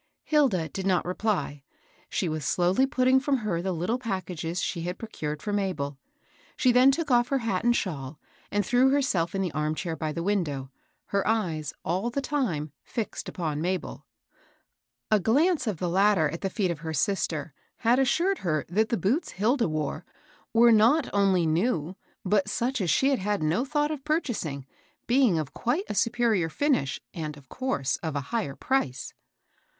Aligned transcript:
Hilda 0.23 0.67
did 0.67 0.87
not 0.87 1.05
reply. 1.05 1.61
She 2.09 2.27
was 2.27 2.43
slowly 2.43 2.87
putting 2.87 3.19
from 3.19 3.37
her 3.45 3.61
the 3.61 3.71
little 3.71 3.99
packages 3.99 4.59
she 4.59 4.81
had 4.81 4.97
procured 4.97 5.43
for 5.43 5.53
Mabel. 5.53 5.99
She 6.57 6.71
then 6.71 6.89
took 6.89 7.11
off 7.11 7.27
her 7.27 7.37
hat 7.37 7.63
and 7.63 7.75
shawl, 7.75 8.19
and 8.49 8.65
threw 8.65 8.89
herself 8.89 9.35
in 9.35 9.43
the 9.43 9.51
arm 9.51 9.75
chair 9.75 9.95
by 9.95 10.11
the 10.11 10.23
window, 10.23 10.71
her 11.09 11.27
eyes, 11.27 11.71
all 11.85 12.09
the 12.09 12.19
time, 12.19 12.71
fixed 12.83 13.29
upon 13.29 13.61
Mabel. 13.61 14.07
A 15.11 15.19
glance 15.19 15.67
of 15.67 15.77
the 15.77 15.87
latter 15.87 16.27
at 16.29 16.41
the 16.41 16.49
feet 16.49 16.71
of 16.71 16.79
her 16.79 16.95
sister 16.95 17.53
had 17.77 17.99
assured 17.99 18.39
her 18.39 18.65
that 18.69 18.89
the 18.89 18.97
boots 18.97 19.33
Hilda 19.33 19.69
wore 19.69 20.03
were 20.51 20.71
not 20.71 21.11
only 21.13 21.45
new, 21.45 21.95
but 22.25 22.49
such 22.49 22.81
as 22.81 22.89
she 22.89 23.09
had 23.11 23.19
had 23.19 23.43
no 23.43 23.63
thought 23.65 23.91
of 23.91 24.03
purchasing, 24.03 24.65
being 25.05 25.37
of 25.37 25.53
quite 25.53 25.85
a 25.87 25.93
superior 25.93 26.49
finish 26.49 26.99
and, 27.13 27.37
of 27.37 27.49
course, 27.49 27.97
of 27.97 28.15
a 28.15 28.21
higher 28.31 28.55
price. 28.55 29.13